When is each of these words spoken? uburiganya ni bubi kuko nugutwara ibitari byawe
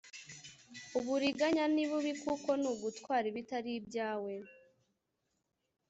uburiganya 0.97 1.63
ni 1.73 1.83
bubi 1.89 2.13
kuko 2.23 2.49
nugutwara 2.61 3.25
ibitari 3.31 3.73
byawe 3.87 4.33